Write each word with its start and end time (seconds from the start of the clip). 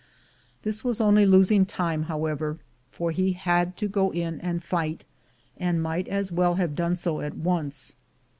This 0.63 0.83
was 0.83 0.99
only 0.99 1.27
losing 1.27 1.63
time, 1.63 2.01
however, 2.09 2.57
for 2.89 3.11
he 3.11 3.33
had 3.33 3.77
to 3.77 3.87
go 3.87 4.09
in 4.11 4.41
and 4.41 4.63
fight, 4.63 5.05
and 5.57 5.79
might 5.79 6.07
as 6.07 6.31
well 6.31 6.55
have 6.55 6.73
done 6.73 6.95
so 6.95 7.21
at 7.21 7.35
once. 7.37 7.95